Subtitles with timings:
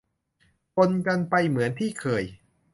[0.75, 2.23] ปนกันไปเหมือนที่เคย